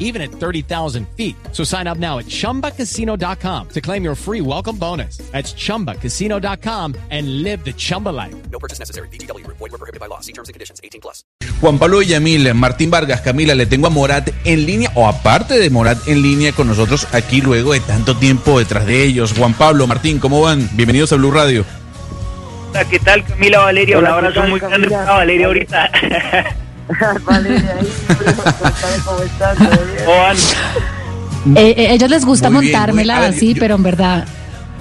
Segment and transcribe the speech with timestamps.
[0.00, 1.36] even at 30,000 feet.
[1.52, 5.18] So sign up now at chumbacasino.com to claim your free welcome bonus.
[5.30, 8.34] That's chumbacasino.com and live the Chumba life.
[8.50, 9.06] No purchase necessary.
[9.12, 9.46] BGW.
[9.46, 10.18] Void were prohibited by law.
[10.18, 10.80] See terms and conditions.
[10.82, 11.24] 18 plus.
[11.60, 15.68] Juan Pablo Villamil, Martín Vargas, Camila, le tengo a Morat en línea, o aparte de
[15.68, 19.34] Morat en línea con nosotros aquí luego de tanto tiempo detrás de ellos.
[19.36, 20.70] Juan Pablo, Martín, ¿cómo van?
[20.72, 21.66] Bienvenidos a Blue Radio.
[22.70, 23.98] Hola, ¿qué tal Camila Valeria?
[23.98, 25.90] Un abrazo muy grande para Valeria ahorita.
[27.24, 27.88] Valeria, ahí,
[29.04, 29.56] ¿cómo estás?
[29.56, 30.04] ¿Todo bien?
[30.04, 30.36] ¿Cómo van?
[31.56, 34.24] Eh, eh, ellos les gusta Muy bien, montármela ver, así, yo- pero en verdad,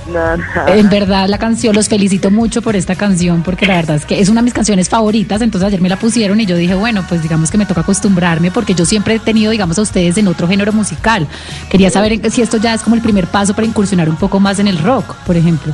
[0.08, 0.68] No, no.
[0.68, 4.20] en verdad la canción, los felicito mucho por esta canción, porque la verdad es que
[4.20, 7.06] es una de mis canciones favoritas, entonces ayer me la pusieron y yo dije, bueno,
[7.08, 10.28] pues digamos que me toca acostumbrarme, porque yo siempre he tenido, digamos, a ustedes en
[10.28, 11.28] otro género musical.
[11.70, 14.60] Quería saber si esto ya es como el primer paso para incursionar un poco más
[14.60, 15.74] en el rock, por ejemplo.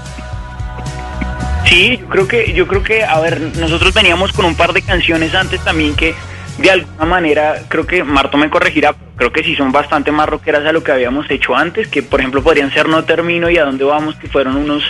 [1.65, 4.81] Sí, yo creo que, yo creo que, a ver, nosotros veníamos con un par de
[4.81, 6.13] canciones antes también que
[6.59, 10.65] de alguna manera, creo que Marto me corregirá, creo que sí son bastante más rockeras
[10.65, 13.65] a lo que habíamos hecho antes, que por ejemplo podrían ser No Termino y A
[13.65, 14.83] Dónde Vamos, que fueron unos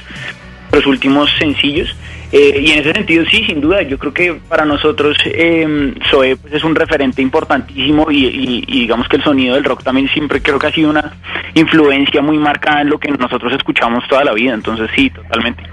[0.71, 1.95] los últimos sencillos.
[2.31, 6.35] Eh, y en ese sentido, sí, sin duda, yo creo que para nosotros eh, Zoe
[6.35, 10.09] pues, es un referente importantísimo y, y- y digamos que el sonido del rock también
[10.09, 11.13] siempre creo que ha sido una
[11.53, 15.63] influencia muy marcada en lo que nosotros escuchamos toda la vida, entonces sí, totalmente.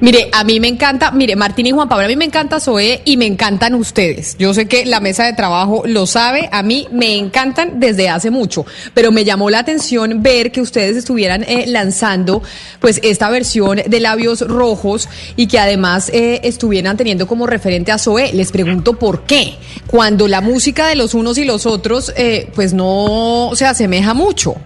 [0.00, 3.02] Mire, a mí me encanta, mire, Martín y Juan Pablo, a mí me encanta Zoe
[3.04, 4.36] y me encantan ustedes.
[4.38, 8.30] Yo sé que la mesa de trabajo lo sabe, a mí me encantan desde hace
[8.30, 12.42] mucho, pero me llamó la atención ver que ustedes estuvieran eh, lanzando
[12.80, 17.98] pues esta versión de labios rojos y que además eh, estuvieran teniendo como referente a
[17.98, 18.32] Zoe.
[18.32, 22.72] Les pregunto por qué, cuando la música de los unos y los otros eh, pues
[22.72, 24.56] no se asemeja mucho.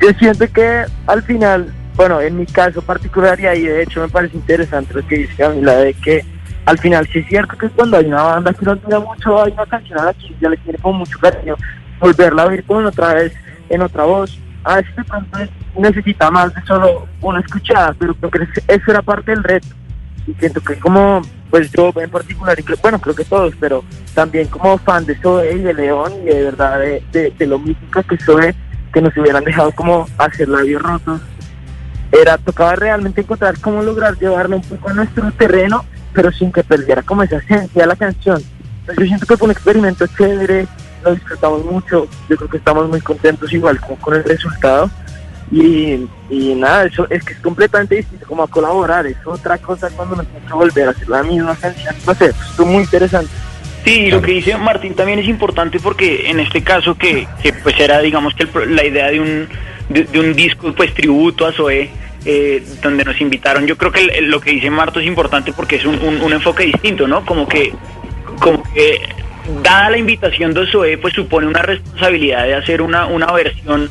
[0.00, 4.08] Yo siento que al final, bueno, en mi caso particular, y ahí de hecho me
[4.08, 6.24] parece interesante lo que dice Camila, de que
[6.64, 9.52] al final sí es cierto que cuando hay una banda que no admira mucho, hay
[9.52, 11.56] una canción a la que ya le tiene como mucho cariño,
[12.00, 13.32] volverla a oír con otra vez,
[13.68, 18.14] en otra voz, a veces de pronto es- necesita más de solo una escuchada, pero
[18.14, 19.68] creo que es- eso era parte del reto.
[20.26, 23.84] Y siento que como, pues yo en particular, y bueno, creo que todos, pero
[24.14, 27.58] también como fan de Zoe y de León y de verdad de, de, de lo
[27.58, 28.54] mítico que Zoe,
[28.92, 31.20] que nos hubieran dejado como hacer labios rotos,
[32.20, 36.62] era, tocaba realmente encontrar cómo lograr llevarlo un poco a nuestro terreno, pero sin que
[36.62, 38.42] perdiera como esa esencia de la canción.
[38.80, 40.66] Entonces, yo siento que fue un experimento chévere,
[41.02, 44.90] lo disfrutamos mucho, yo creo que estamos muy contentos igual como con el resultado.
[45.50, 49.90] Y, y nada, eso es que es completamente distinto como a colaborar, es otra cosa
[49.90, 51.94] cuando nos que volver a hacer la misma canción.
[52.06, 53.30] No sé, pues, estuvo muy interesante.
[53.84, 57.52] Sí, y lo que dice Martín también es importante porque en este caso que, que
[57.52, 59.48] pues era digamos que el la idea de un
[59.90, 61.90] de, de un disco pues tributo a Zoe
[62.24, 65.76] eh, donde nos invitaron, yo creo que el- lo que dice Marto es importante porque
[65.76, 67.24] es un, un- un enfoque distinto, ¿no?
[67.24, 67.72] Como que
[68.40, 69.00] como que
[69.62, 73.90] dada la invitación de Zoe pues supone una responsabilidad de hacer una, una versión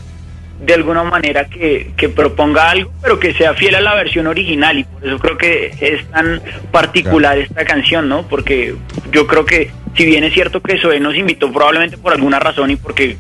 [0.60, 4.80] de alguna manera que, que proponga algo, pero que sea fiel a la versión original
[4.80, 6.42] y por eso creo que es tan
[6.72, 8.24] particular esta canción, ¿no?
[8.28, 8.76] Porque
[9.12, 12.72] yo creo que si bien es cierto que Zoe nos invitó probablemente por alguna razón
[12.72, 13.18] y porque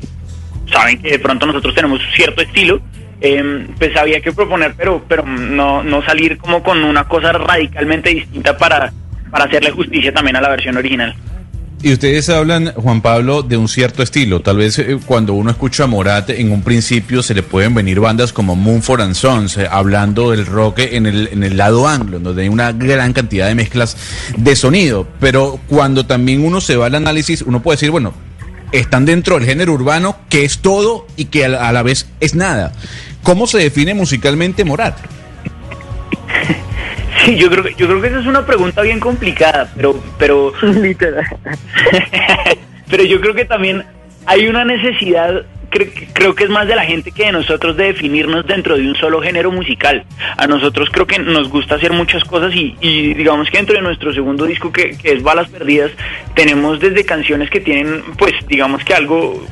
[0.71, 2.81] saben que de pronto nosotros tenemos cierto estilo,
[3.25, 8.09] eh, pues había que proponer, pero pero no, no salir como con una cosa radicalmente
[8.09, 8.91] distinta para,
[9.31, 11.15] para hacerle justicia también a la versión original.
[11.81, 14.41] Y ustedes hablan, Juan Pablo, de un cierto estilo.
[14.41, 18.01] Tal vez eh, cuando uno escucha a Morat, en un principio se le pueden venir
[18.01, 22.19] bandas como Moonford and Sons, eh, hablando del rock en el, en el lado anglo,
[22.19, 23.95] donde hay una gran cantidad de mezclas
[24.37, 25.07] de sonido.
[25.21, 28.13] Pero cuando también uno se va al análisis, uno puede decir, bueno,
[28.73, 32.73] están dentro del género urbano, que es todo y que a la vez es nada.
[33.23, 34.97] ¿Cómo se define musicalmente Morat?
[37.25, 40.51] Sí, yo creo que yo creo que esa es una pregunta bien complicada, pero pero
[40.61, 41.23] Literal.
[42.89, 43.83] pero yo creo que también
[44.25, 47.85] hay una necesidad, cre- creo que es más de la gente que de nosotros de
[47.85, 50.03] definirnos dentro de un solo género musical.
[50.35, 53.81] A nosotros creo que nos gusta hacer muchas cosas y, y digamos que dentro de
[53.83, 55.91] nuestro segundo disco que, que es Balas Perdidas,
[56.35, 59.45] tenemos desde canciones que tienen pues digamos que algo,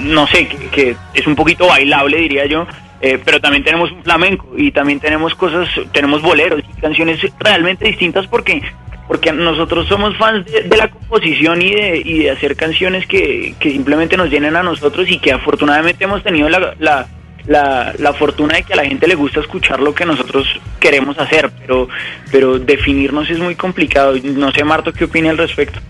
[0.00, 2.66] no sé, que, que es un poquito bailable diría yo.
[3.00, 7.86] Eh, pero también tenemos un flamenco y también tenemos cosas, tenemos boleros y canciones realmente
[7.86, 8.62] distintas porque
[9.06, 13.70] porque nosotros somos fans de, la composición y de, y de hacer canciones que, que
[13.70, 17.06] simplemente nos llenen a nosotros y que afortunadamente hemos tenido la, la,
[17.46, 20.46] la, la fortuna de que a la gente le gusta escuchar lo que nosotros
[20.78, 21.88] queremos hacer, pero,
[22.30, 24.14] pero definirnos es muy complicado.
[24.22, 25.80] No sé, Marto, ¿qué opina al respecto?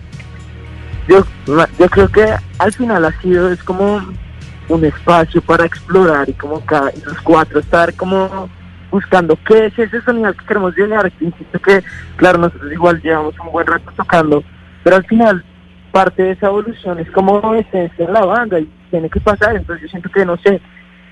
[1.09, 1.25] Yo,
[1.77, 2.25] yo creo que
[2.57, 4.01] al final ha sido, es como
[4.69, 8.49] un espacio para explorar y como cada, los cuatro estar como
[8.91, 11.11] buscando qué es ese sonido que queremos llegar.
[11.19, 11.83] Insisto que,
[12.15, 14.43] claro, nosotros igual llevamos un buen rato tocando,
[14.83, 15.43] pero al final
[15.91, 19.55] parte de esa evolución es como esencia en la banda y tiene que pasar.
[19.55, 20.61] Entonces yo siento que, no sé,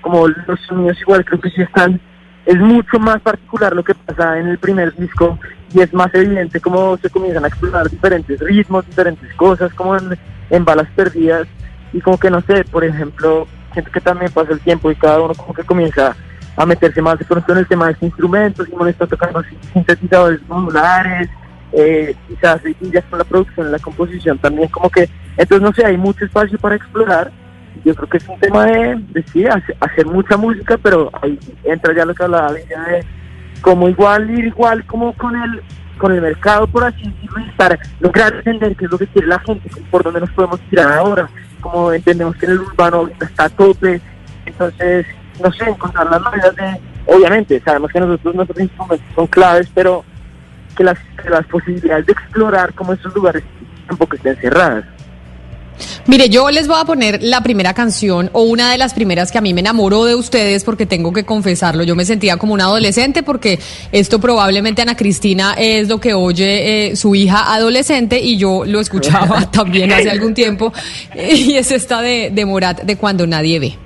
[0.00, 2.00] como los sonidos igual creo que sí están,
[2.46, 5.38] es mucho más particular lo que pasa en el primer disco
[5.74, 10.64] y es más evidente cómo se comienzan a explorar diferentes ritmos, diferentes cosas, como en
[10.64, 11.46] balas perdidas
[11.92, 15.20] y como que no sé, por ejemplo, siento que también pasa el tiempo y cada
[15.20, 16.16] uno como que comienza
[16.56, 19.42] a meterse más de pronto en el tema de los instrumentos, uno está tocando
[19.72, 21.28] sintetizadores modulares,
[21.72, 25.84] eh, quizás y ya con la producción, la composición también como que, entonces no sé,
[25.84, 27.30] hay mucho espacio para explorar.
[27.84, 31.94] Yo creo que es un tema de, de sí, hacer, mucha música, pero ahí entra
[31.94, 32.66] ya lo que hablaba de
[33.60, 35.62] como igual ir igual como con el
[35.98, 39.28] con el mercado por así decirlo y estar lograr entender qué es lo que quiere
[39.28, 41.28] la gente, por dónde nos podemos tirar ahora,
[41.60, 44.00] como entendemos que en el urbano está a tope,
[44.46, 45.06] entonces
[45.42, 50.04] no sé, encontrar las maneras de, obviamente, sabemos que nosotros nuestros instrumentos son claves, pero
[50.76, 53.42] que las, que las posibilidades de explorar como esos lugares
[53.86, 54.84] tampoco estén cerradas.
[56.06, 59.38] Mire, yo les voy a poner la primera canción o una de las primeras que
[59.38, 61.84] a mí me enamoró de ustedes porque tengo que confesarlo.
[61.84, 63.58] Yo me sentía como una adolescente porque
[63.92, 68.80] esto probablemente Ana Cristina es lo que oye eh, su hija adolescente y yo lo
[68.80, 70.72] escuchaba también hace algún tiempo
[71.14, 73.78] y es esta de, de Morat de Cuando Nadie Ve.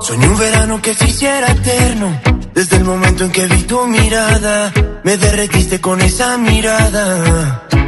[0.00, 2.20] Soñé un verano que se hiciera eterno.
[2.54, 4.72] Desde el momento en que vi tu mirada,
[5.04, 7.68] me derretiste con esa mirada.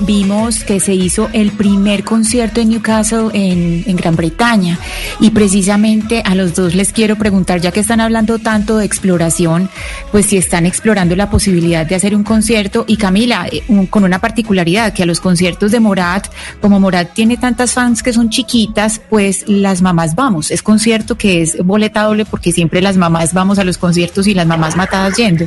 [0.00, 4.78] vimos que se hizo el primer concierto en Newcastle en, en, Gran Bretaña.
[5.20, 9.68] Y precisamente a los dos les quiero preguntar, ya que están hablando tanto de exploración,
[10.10, 12.84] pues si están explorando la posibilidad de hacer un concierto.
[12.86, 16.26] Y Camila, eh, un, con una particularidad, que a los conciertos de Morat,
[16.60, 21.42] como Morat tiene tantas fans que son chiquitas, pues las mamás vamos, es concierto que
[21.42, 25.16] es boleta doble porque siempre las mamás vamos a los conciertos y las mamás matadas
[25.16, 25.46] yendo.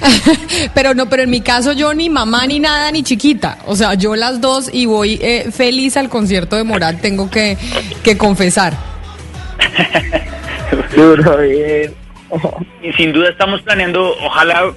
[0.74, 3.94] pero no, pero en mi caso yo ni mamá ni nada ni chiquita, o sea,
[3.94, 7.56] yo las dos y voy eh, feliz al concierto de Morat, tengo que,
[8.02, 8.74] que confesar.
[10.96, 11.38] Duro,
[12.96, 14.72] sin duda estamos planeando, ojalá,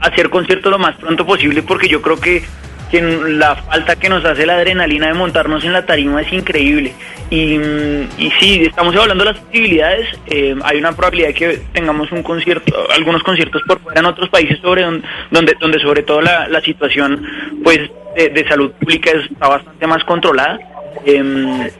[0.00, 2.42] hacer conciertos lo más pronto posible porque yo creo que
[2.90, 6.94] que la falta que nos hace la adrenalina de montarnos en la tarima es increíble.
[7.28, 7.54] Y,
[8.18, 10.08] y sí, estamos evaluando las posibilidades.
[10.26, 14.28] Eh, hay una probabilidad de que tengamos un concierto, algunos conciertos por fuera en otros
[14.28, 17.24] países sobre donde, donde sobre todo la, situación
[17.62, 17.78] pues
[18.16, 20.58] de, salud pública está bastante más controlada.
[21.04, 21.72] Eh,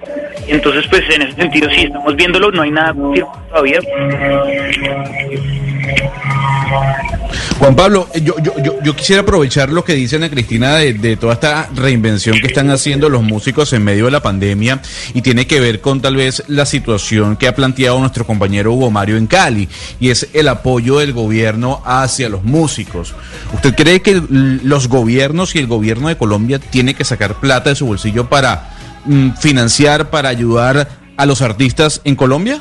[0.48, 2.94] entonces, pues en ese sentido sí, estamos viéndolo, no hay nada
[3.48, 3.80] todavía.
[7.58, 11.16] Juan Pablo, yo, yo, yo, yo, quisiera aprovechar lo que dice Ana Cristina de, de,
[11.16, 14.82] toda esta reinvención que están haciendo los músicos en medio de la pandemia
[15.14, 18.90] y tiene que ver con tal vez la situación que ha planteado nuestro compañero Hugo
[18.90, 19.68] Mario en Cali
[20.00, 23.14] y es el apoyo del gobierno hacia los músicos.
[23.54, 27.76] ¿Usted cree que los gobiernos y el gobierno de Colombia tiene que sacar plata de
[27.76, 28.75] su bolsillo para
[29.38, 32.60] financiar, para ayudar a los artistas en Colombia?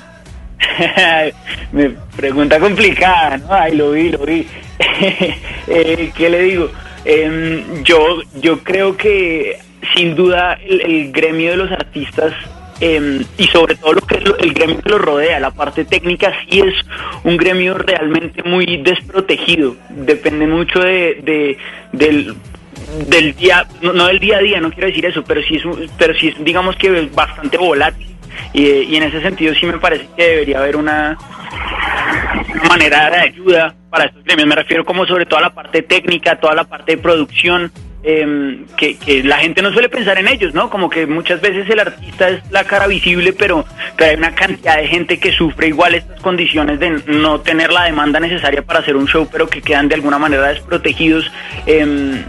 [1.71, 3.53] Me pregunta complicada, ¿no?
[3.53, 4.47] Ay, lo vi, lo vi.
[5.67, 6.71] eh, ¿Qué le digo?
[7.05, 9.59] Eh, yo, yo creo que
[9.95, 12.33] sin duda el, gremio de los artistas
[12.81, 16.33] eh, y sobre todo lo que es el gremio que lo rodea, la parte técnica
[16.49, 16.73] sí es
[17.23, 19.75] un gremio realmente muy desprotegido.
[19.89, 21.57] Depende mucho de, de
[21.91, 22.35] del
[23.07, 25.63] del día, no, no, del día a día, no quiero decir eso, pero sí es,
[25.97, 28.15] pero sí es digamos que bastante volátil.
[28.53, 31.17] Y, en ese sentido sí me parece que debería haber una,
[32.53, 34.47] una, manera de ayuda para estos gremios.
[34.47, 37.71] Me refiero como sobre todo a la parte técnica, toda la parte de producción,
[38.03, 40.69] eh, que, que, la gente no suele pensar en ellos, ¿no?
[40.69, 43.65] Como que muchas veces el artista es la cara visible, pero,
[43.97, 47.85] pero hay una cantidad de gente que sufre igual estas condiciones de no tener la
[47.85, 51.31] demanda necesaria para hacer un show, pero que quedan de alguna manera desprotegidos.
[51.65, 52.23] Eh,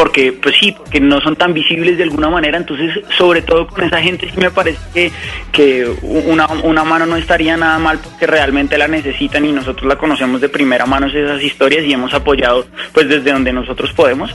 [0.00, 3.84] porque pues sí, porque no son tan visibles de alguna manera, entonces sobre todo con
[3.84, 5.12] esa gente sí me parece que,
[5.52, 9.96] que una, una mano no estaría nada mal porque realmente la necesitan y nosotros la
[9.96, 14.34] conocemos de primera mano esas historias y hemos apoyado pues desde donde nosotros podemos.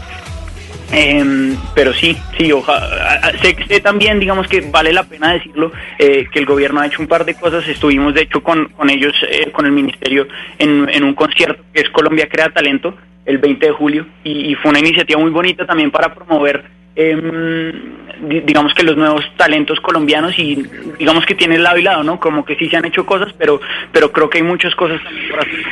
[0.91, 6.27] Em, pero sí, sí, ojalá, sé, sé también, digamos que vale la pena decirlo, eh,
[6.31, 7.67] que el gobierno ha hecho un par de cosas.
[7.67, 10.27] Estuvimos, de hecho, con, con ellos, eh, con el ministerio,
[10.60, 12.95] en, en un concierto que es Colombia Crea Talento,
[13.25, 16.63] el 20 de julio, y, fue una iniciativa muy bonita también para promover,
[16.96, 17.72] em,
[18.29, 20.63] di- digamos que los nuevos talentos colombianos y
[21.00, 22.20] digamos que tiene lado y lado, ¿no?
[22.20, 23.60] Como que sí se han hecho cosas, pero,
[23.91, 25.65] pero creo que hay muchas cosas por hacer.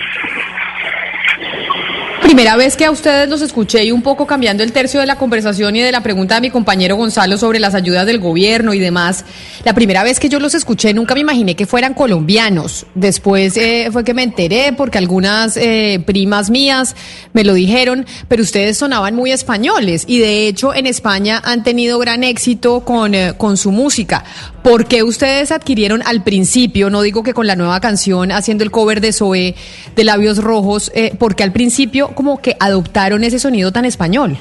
[2.23, 5.17] Primera vez que a ustedes los escuché y un poco cambiando el tercio de la
[5.17, 8.79] conversación y de la pregunta de mi compañero Gonzalo sobre las ayudas del gobierno y
[8.79, 9.25] demás.
[9.65, 12.85] La primera vez que yo los escuché nunca me imaginé que fueran colombianos.
[12.95, 16.95] Después eh, fue que me enteré porque algunas eh, primas mías
[17.33, 21.99] me lo dijeron, pero ustedes sonaban muy españoles y de hecho en España han tenido
[21.99, 24.23] gran éxito con, eh, con su música.
[24.63, 28.71] ¿Por qué ustedes adquirieron al principio, no digo que con la nueva canción haciendo el
[28.71, 29.55] cover de Zoe
[29.93, 34.37] de Labios Rojos, eh, porque al principio como que adoptaron ese sonido tan español?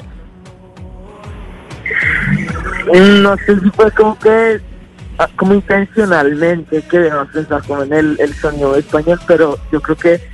[2.93, 4.59] No sé si fue como que,
[5.17, 9.95] ah, como intencionalmente que debemos pensar como en el, el sonido español, pero yo creo
[9.95, 10.33] que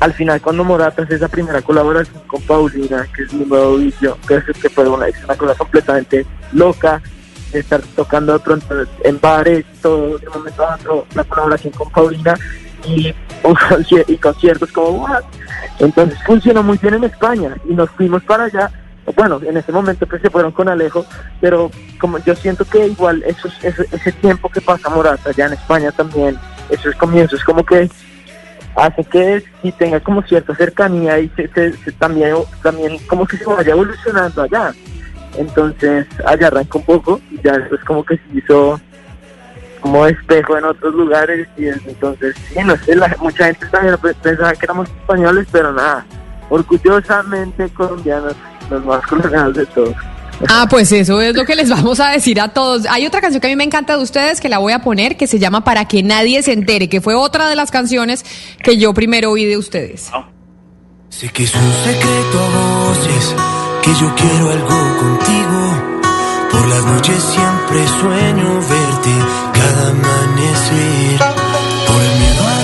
[0.00, 4.18] al final cuando Morata hace esa primera colaboración con Paulina, que es mi nuevo vicio,
[4.24, 7.00] creo que fue una, una cosa completamente loca,
[7.52, 8.74] estar tocando de pronto
[9.04, 10.78] en bares, todo, de momento a
[11.14, 12.34] la colaboración con Paulina
[12.84, 13.14] y,
[14.08, 15.06] y conciertos como?
[15.78, 18.70] Entonces funcionó muy bien en España y nos fuimos para allá.
[19.16, 21.04] Bueno, en ese momento pues se fueron con Alejo,
[21.40, 21.70] pero
[22.00, 25.90] como yo siento que igual eso, ese, ese tiempo que pasa Morata allá en España
[25.90, 26.38] también,
[26.70, 27.90] esos comienzos como que
[28.76, 33.36] hace que sí tenga como cierta cercanía y se, se- se también, también como que
[33.38, 34.72] se vaya evolucionando allá.
[35.36, 38.80] Entonces allá arranca un poco y ya después como que se hizo
[39.82, 43.98] como espejo en otros lugares y es- entonces sí, no sé, la- mucha gente también
[43.98, 46.06] pe- pensaba que éramos españoles, pero nada,
[46.48, 48.34] orgullosamente colombianos,
[48.70, 49.94] los más colombianos de todos.
[50.48, 52.86] Ah, pues eso es lo que les vamos a decir a todos.
[52.90, 55.16] Hay otra canción que a mí me encanta de ustedes que la voy a poner
[55.16, 58.24] que se llama Para que nadie se entere, que fue otra de las canciones
[58.62, 60.10] que yo primero oí de ustedes.
[61.10, 63.34] Sé que es un secreto a voces,
[63.82, 65.98] que yo quiero algo contigo.
[66.50, 71.18] Por las noches siempre sueño verte cada amanecer.
[71.86, 72.61] Por el miedo a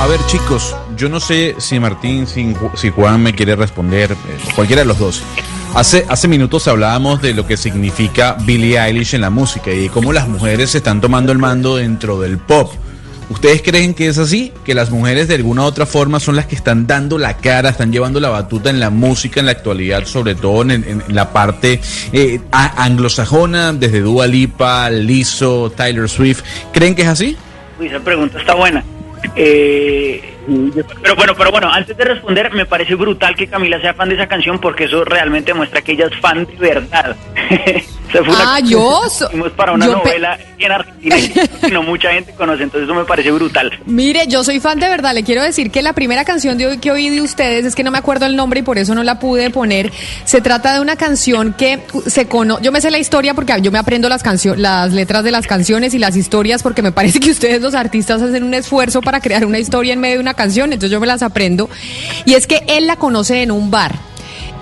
[0.00, 4.12] A ver, chicos, yo no sé si Martín, si, Ju- si Juan me quiere responder,
[4.12, 4.16] eh,
[4.54, 5.22] cualquiera de los dos.
[5.74, 10.12] Hace, hace minutos hablábamos de lo que significa Billie Eilish en la música y cómo
[10.12, 12.72] las mujeres se están tomando el mando dentro del pop.
[13.28, 14.52] ¿Ustedes creen que es así?
[14.64, 17.68] ¿Que las mujeres de alguna u otra forma son las que están dando la cara,
[17.68, 21.80] están llevando la batuta en la música en la actualidad, sobre todo en, la parte
[22.12, 26.42] eh, anglosajona, desde Dua Lipa, Lizzo, Tyler Swift?
[26.72, 27.36] ¿Creen que es así?
[27.78, 28.82] Uy, esa pregunta está buena.
[29.36, 30.39] Eh,
[31.02, 34.14] pero bueno, pero bueno, antes de responder, me parece brutal que Camila sea fan de
[34.16, 37.16] esa canción porque eso realmente muestra que ella es fan de verdad.
[38.10, 41.16] Fue una Ah, yo hicimos para una novela en Argentina
[41.60, 43.70] que no mucha gente conoce, entonces eso me parece brutal.
[43.86, 45.14] Mire, yo soy fan de verdad.
[45.14, 47.84] Le quiero decir que la primera canción de hoy que oí de ustedes es que
[47.84, 49.92] no me acuerdo el nombre y por eso no la pude poner.
[50.24, 52.64] Se trata de una canción que se conoce.
[52.64, 55.46] Yo me sé la historia porque yo me aprendo las cancio- las letras de las
[55.46, 59.20] canciones y las historias porque me parece que ustedes los artistas hacen un esfuerzo para
[59.20, 60.72] crear una historia en medio de una canción.
[60.72, 61.68] Entonces yo me las aprendo.
[62.24, 63.94] Y es que él la conoce en un bar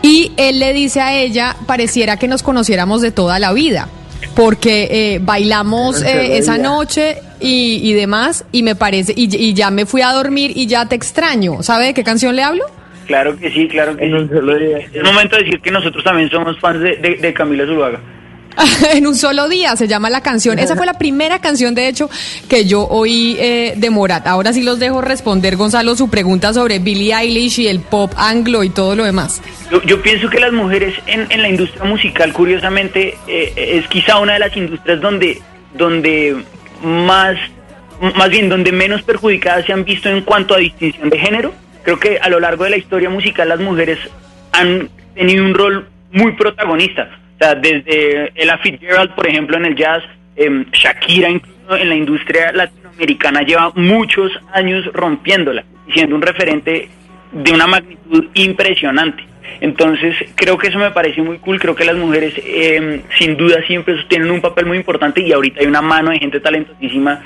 [0.02, 3.88] y él le dice a ella pareciera que nos conociéramos de toda la vida.
[4.34, 9.70] Porque eh, bailamos eh, esa noche y, y demás, y me parece, y, y ya
[9.70, 11.62] me fui a dormir y ya te extraño.
[11.62, 12.64] ¿Sabe de qué canción le hablo?
[13.06, 14.12] Claro que sí, claro que sí.
[14.92, 18.00] Es momento de decir que nosotros también somos fans de, de, de Camila Zuluaga.
[18.92, 20.58] en un solo día, se llama la canción.
[20.58, 22.10] Esa fue la primera canción, de hecho,
[22.48, 24.26] que yo oí eh, de Morat.
[24.26, 28.64] Ahora sí los dejo responder, Gonzalo, su pregunta sobre Billie Eilish y el pop anglo
[28.64, 29.42] y todo lo demás.
[29.84, 34.34] Yo, pienso que las mujeres en, en la industria musical, curiosamente, eh, es quizá una
[34.34, 35.40] de las industrias donde,
[35.74, 36.36] donde
[36.82, 37.36] más,
[38.16, 41.54] más bien, donde menos perjudicadas se han visto en cuanto a distinción de género.
[41.82, 43.98] Creo que a lo largo de la historia musical las mujeres
[44.52, 47.08] han tenido un rol muy protagonista.
[47.38, 50.02] O sea, desde Ella Fitzgerald, por ejemplo, en el jazz,
[50.34, 56.88] em, Shakira incluso en la industria latinoamericana lleva muchos años rompiéndola, siendo un referente
[57.30, 59.24] de una magnitud impresionante.
[59.60, 61.60] Entonces, creo que eso me parece muy cool.
[61.60, 65.60] Creo que las mujeres, em, sin duda, siempre tienen un papel muy importante y ahorita
[65.60, 67.22] hay una mano de gente talentosísima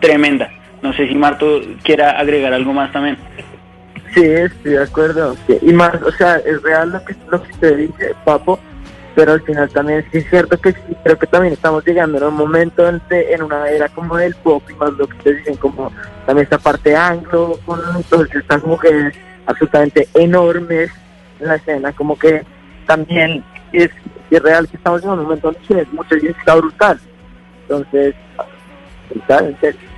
[0.00, 0.48] tremenda.
[0.82, 3.16] No sé si Marto quiera agregar algo más también.
[4.14, 5.36] Sí, estoy de acuerdo.
[5.62, 8.58] Y más, o sea, es real lo que, lo que usted dice, Papo,
[9.16, 12.24] pero al final también sí es cierto que sí, creo que también estamos llegando en
[12.24, 15.90] un momento en, una era como del pop y más lo que ustedes dicen, como
[16.26, 17.80] también esta parte anglo, con
[18.10, 19.14] todas estas mujeres
[19.46, 20.90] absolutamente enormes
[21.40, 22.44] en la escena, como que
[22.86, 23.42] también
[23.72, 23.88] es,
[24.30, 27.00] es real que estamos en un momento donde sí, mucha gente está brutal.
[27.62, 28.14] Entonces,
[29.08, 29.95] brutal, en.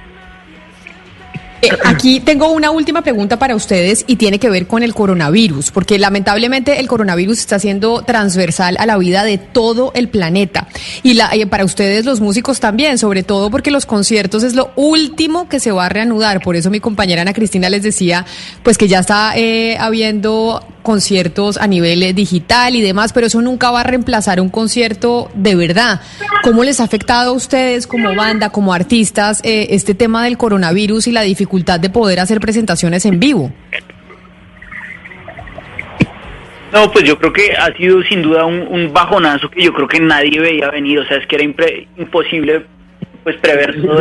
[1.61, 5.71] Eh, aquí tengo una última pregunta para ustedes y tiene que ver con el coronavirus,
[5.73, 10.69] porque lamentablemente el coronavirus está siendo transversal a la vida de todo el planeta.
[11.03, 14.71] Y la, eh, para ustedes los músicos también, sobre todo porque los conciertos es lo
[14.77, 16.41] último que se va a reanudar.
[16.43, 18.25] Por eso mi compañera Ana Cristina les decía,
[18.63, 23.43] pues que ya está eh, habiendo conciertos a nivel eh, digital y demás, pero eso
[23.43, 26.01] nunca va a reemplazar un concierto de verdad.
[26.43, 31.07] ¿Cómo les ha afectado a ustedes como banda, como artistas, eh, este tema del coronavirus
[31.09, 33.53] y la dificultad de poder hacer presentaciones en vivo?
[36.73, 39.89] No, pues yo creo que ha sido sin duda un, un bajonazo que yo creo
[39.89, 40.99] que nadie veía venir.
[41.01, 42.65] O sea, es que era impre- imposible
[43.25, 44.01] pues prever todo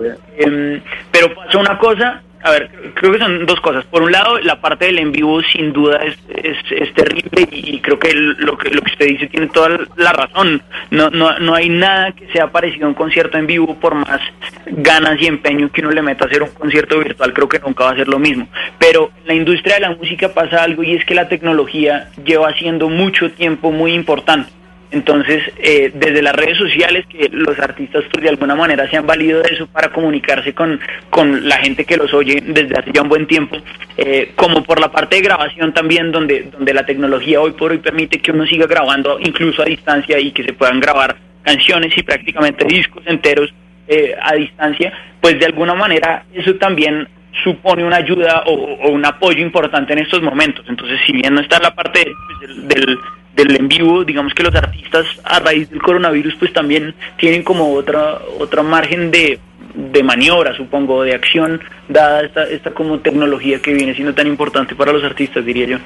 [0.00, 0.16] weón.
[0.38, 0.80] Em,
[1.12, 3.86] pero pasó una cosa, a ver, creo que son dos cosas.
[3.86, 7.80] Por un lado, la parte del en vivo sin duda es, es, es terrible y
[7.80, 10.62] creo que lo que lo que usted dice tiene toda la razón.
[10.90, 14.20] No, no, no hay nada que sea parecido a un concierto en vivo por más
[14.66, 17.84] ganas y empeño que uno le meta a hacer un concierto virtual, creo que nunca
[17.84, 18.46] va a ser lo mismo.
[18.78, 22.52] Pero en la industria de la música pasa algo y es que la tecnología lleva
[22.58, 24.50] siendo mucho tiempo muy importante.
[24.94, 29.04] Entonces, eh, desde las redes sociales, que los artistas pues, de alguna manera se han
[29.04, 30.78] valido de eso para comunicarse con,
[31.10, 33.56] con la gente que los oye desde hace ya un buen tiempo,
[33.96, 37.78] eh, como por la parte de grabación también, donde, donde la tecnología hoy por hoy
[37.78, 42.04] permite que uno siga grabando incluso a distancia y que se puedan grabar canciones y
[42.04, 43.52] prácticamente discos enteros
[43.88, 47.08] eh, a distancia, pues de alguna manera eso también
[47.42, 50.64] supone una ayuda o, o un apoyo importante en estos momentos.
[50.68, 52.98] Entonces, si bien no está la parte pues, del, del,
[53.34, 57.72] del en vivo, digamos que los artistas a raíz del coronavirus pues también tienen como
[57.72, 59.38] otra otra margen de,
[59.74, 64.74] de maniobra, supongo, de acción, dada esta, esta como tecnología que viene siendo tan importante
[64.74, 65.78] para los artistas, diría yo.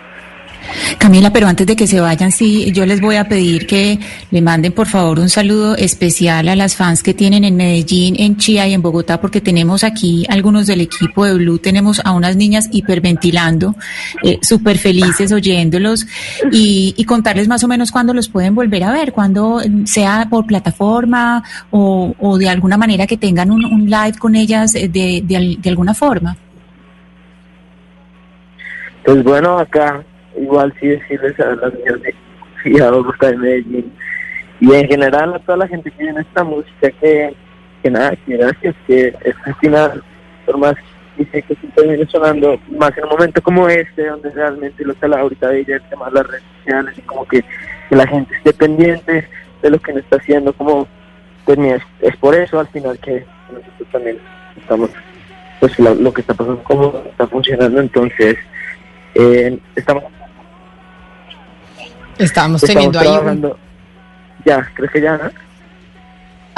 [0.98, 3.98] Camila, pero antes de que se vayan, sí, yo les voy a pedir que
[4.30, 8.36] le manden por favor un saludo especial a las fans que tienen en Medellín, en
[8.36, 12.36] Chía y en Bogotá, porque tenemos aquí algunos del equipo de Blue, tenemos a unas
[12.36, 13.74] niñas hiperventilando,
[14.22, 16.06] eh, súper felices oyéndolos
[16.52, 20.46] y, y contarles más o menos cuándo los pueden volver a ver, cuando sea por
[20.46, 25.22] plataforma o, de alguna manera que tengan un, live con ellas eh, de,
[25.58, 26.36] de alguna forma.
[29.04, 30.04] Pues bueno, acá
[30.40, 32.14] igual sí decirles a las niñas de
[32.64, 33.92] y a Bogotá de Medellín
[34.60, 37.34] y en general a toda la gente que viene esta música que,
[37.82, 39.92] que nada, que gracias, que es Cristina,
[40.44, 40.74] por más
[41.16, 44.94] y sé que siempre viene sonando más en un momento como este, donde realmente lo
[44.94, 47.44] que habla ahorita de ella, el tema de las redes sociales y como que,
[47.90, 49.26] la gente esté pendiente
[49.62, 50.86] de lo que nos está haciendo, como
[51.46, 54.18] pues mira, es, es por eso al final que nosotros también
[54.60, 54.90] estamos,
[55.58, 58.36] pues lo, lo que está pasando, cómo está funcionando, entonces
[59.14, 60.04] eh, estamos,
[62.18, 63.52] Estamos estamos teniendo ahí un-
[64.44, 65.30] ya, creo que ya, ¿no?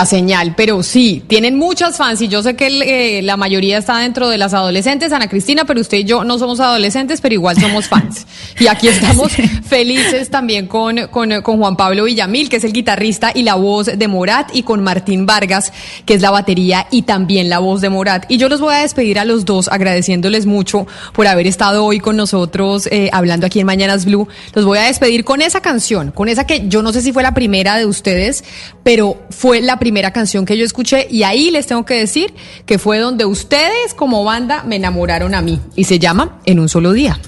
[0.00, 3.76] La señal, pero sí, tienen muchas fans y yo sé que el, eh, la mayoría
[3.76, 7.34] está dentro de las adolescentes, Ana Cristina, pero usted y yo no somos adolescentes, pero
[7.34, 8.26] igual somos fans.
[8.58, 9.30] Y aquí estamos
[9.68, 13.90] felices también con, con, con Juan Pablo Villamil, que es el guitarrista y la voz
[13.94, 15.70] de Morat, y con Martín Vargas,
[16.06, 18.24] que es la batería y también la voz de Morat.
[18.30, 22.00] Y yo los voy a despedir a los dos agradeciéndoles mucho por haber estado hoy
[22.00, 24.28] con nosotros eh, hablando aquí en Mañanas Blue.
[24.54, 27.22] Los voy a despedir con esa canción, con esa que yo no sé si fue
[27.22, 28.44] la primera de ustedes,
[28.82, 32.33] pero fue la primera primera canción que yo escuché y ahí les tengo que decir
[32.64, 36.68] que fue donde ustedes como banda me enamoraron a mí y se llama En un
[36.68, 37.18] solo día.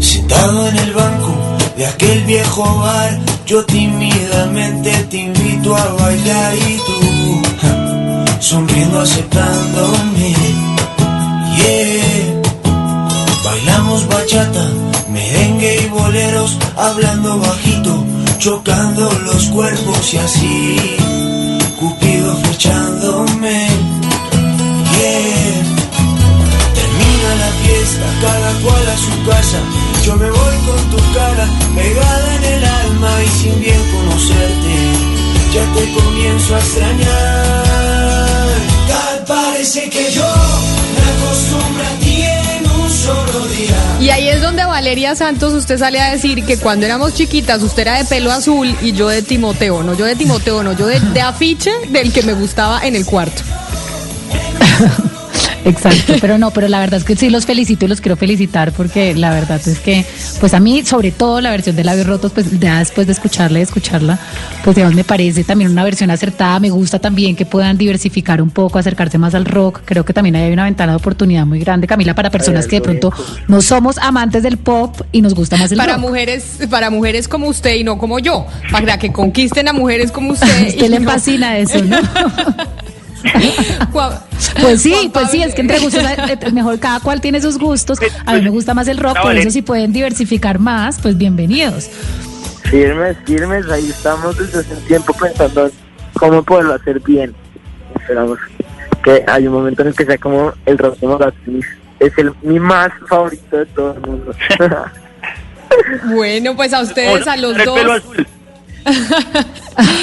[0.00, 1.34] Sentado en el banco
[1.76, 4.97] de aquel viejo bar, yo tímidamente
[5.68, 7.42] invito a bailar y tú,
[8.40, 10.34] sonriendo aceptándome.
[11.56, 12.42] Yeah.
[13.44, 14.70] Bailamos bachata,
[15.08, 18.04] merengue y boleros, hablando bajito,
[18.38, 20.76] chocando los cuerpos y así,
[21.78, 23.68] Cupido flechándome.
[24.98, 25.62] Yeah.
[26.74, 29.58] Termina la fiesta, cada cual a su casa.
[30.04, 35.17] Yo me voy con tu cara pegada en el alma y sin bien conocerte,
[35.52, 37.64] ya te comienzo a extrañar.
[38.88, 43.96] Tal parece que yo me acostumbro a ti en un solo día.
[44.00, 47.82] Y ahí es donde Valeria Santos usted sale a decir que cuando éramos chiquitas usted
[47.82, 51.00] era de pelo azul y yo de Timoteo, no yo de Timoteo, no yo de,
[51.00, 53.42] de afiche del que me gustaba en el cuarto.
[55.68, 58.72] Exacto, pero no, pero la verdad es que sí los felicito y los quiero felicitar
[58.72, 60.04] porque la verdad es que,
[60.40, 63.58] pues a mí, sobre todo la versión de Labios Rotos, pues ya después de escucharla
[63.58, 64.18] y escucharla,
[64.64, 66.58] pues digamos, me parece también una versión acertada.
[66.60, 69.80] Me gusta también que puedan diversificar un poco, acercarse más al rock.
[69.84, 72.82] Creo que también hay una ventana de oportunidad muy grande, Camila, para personas que de
[72.82, 73.12] pronto
[73.48, 76.02] no somos amantes del pop y nos gusta más el Para rock.
[76.02, 80.32] mujeres, para mujeres como usted y no como yo, para que conquisten a mujeres como
[80.32, 80.48] usted.
[80.68, 81.96] Usted y le no- fascina eso, ¿no?
[84.60, 87.98] Pues sí, pues sí, es que entre gustos, eh, mejor cada cual tiene sus gustos.
[88.26, 89.40] A mí me gusta más el rock, No, por vale.
[89.40, 91.88] eso si pueden diversificar más, pues bienvenidos.
[92.64, 95.72] Firmes, firmes, ahí estamos desde hace un tiempo pensando en
[96.14, 97.34] cómo poderlo hacer bien.
[98.00, 98.38] Esperamos
[99.04, 100.96] que hay un momento en el que sea como el rock.
[102.00, 104.34] Es el mi más favorito de todo el mundo.
[106.14, 108.02] Bueno, pues a ustedes, a los dos.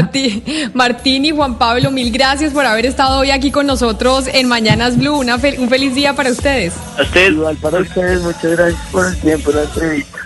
[0.00, 0.42] Martín,
[0.74, 4.98] Martín y Juan Pablo, mil gracias por haber estado hoy aquí con nosotros en Mañanas
[4.98, 5.16] Blue.
[5.18, 6.74] Una fel- un feliz día para ustedes.
[6.98, 7.30] A ustedes.
[7.30, 10.18] Igual para ustedes, muchas gracias por el tiempo, la entrevista.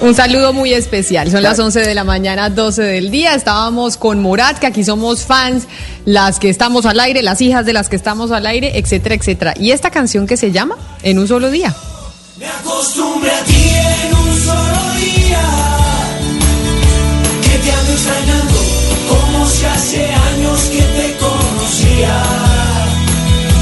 [0.00, 1.30] Un saludo muy especial.
[1.30, 3.34] Son las 11 de la mañana, 12 del día.
[3.34, 5.64] Estábamos con Morat, que aquí somos fans,
[6.06, 9.54] las que estamos al aire, las hijas de las que estamos al aire, etcétera, etcétera.
[9.60, 11.74] Y esta canción que se llama En un solo día.
[12.38, 13.54] Me acostumbré a ti
[14.08, 15.40] en un solo día.
[17.42, 18.41] Que te ando extrañando
[19.66, 22.22] hace años que te conocía.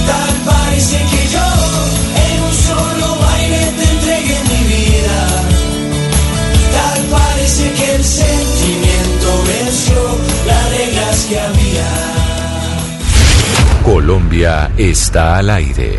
[0.06, 1.46] Tal parece que yo
[2.26, 5.20] en un solo baile te entregué mi vida.
[6.76, 12.20] Tal parece que el sentimiento venció las reglas que había.
[13.84, 15.98] Colombia está al aire.